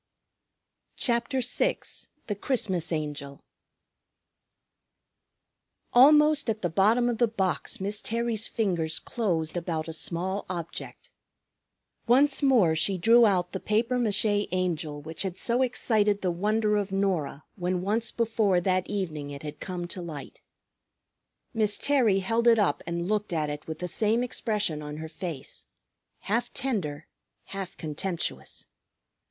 CHAPTER 0.95 1.41
VI 1.41 1.77
THE 2.25 2.33
CHRISTMAS 2.33 2.91
ANGEL 2.91 3.39
Almost 5.93 6.49
at 6.49 6.63
the 6.63 6.71
bottom 6.71 7.07
of 7.07 7.19
the 7.19 7.27
box 7.27 7.79
Miss 7.79 8.01
Terry's 8.01 8.47
fingers 8.47 8.97
closed 8.97 9.55
about 9.55 9.87
a 9.87 9.93
small 9.93 10.47
object. 10.49 11.11
Once 12.07 12.41
more 12.41 12.75
she 12.75 12.97
drew 12.97 13.27
out 13.27 13.51
the 13.51 13.59
papier 13.59 13.99
mâché 13.99 14.47
Angel 14.51 14.99
which 14.99 15.21
had 15.21 15.37
so 15.37 15.61
excited 15.61 16.21
the 16.23 16.31
wonder 16.31 16.77
of 16.77 16.91
Norah 16.91 17.43
when 17.55 17.83
once 17.83 18.11
before 18.11 18.59
that 18.59 18.89
evening 18.89 19.29
it 19.29 19.43
had 19.43 19.59
come 19.59 19.85
to 19.89 20.01
light. 20.01 20.41
Miss 21.53 21.77
Terry 21.77 22.21
held 22.21 22.47
it 22.47 22.57
up 22.57 22.81
and 22.87 23.07
looked 23.07 23.33
at 23.33 23.51
it 23.51 23.67
with 23.67 23.77
the 23.77 23.87
same 23.87 24.23
expression 24.23 24.81
on 24.81 24.97
her 24.97 25.07
face, 25.09 25.67
half 26.21 26.51
tender, 26.53 27.05
half 27.43 27.77
contemptuous. 27.77 28.65